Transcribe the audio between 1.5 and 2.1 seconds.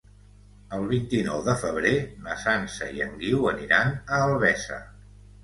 febrer